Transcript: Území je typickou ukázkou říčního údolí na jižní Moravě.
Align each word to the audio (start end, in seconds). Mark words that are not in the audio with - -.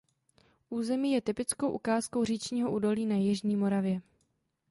Území 0.69 1.11
je 1.11 1.21
typickou 1.21 1.71
ukázkou 1.71 2.25
říčního 2.25 2.71
údolí 2.71 3.05
na 3.05 3.15
jižní 3.15 3.55
Moravě. 3.55 4.01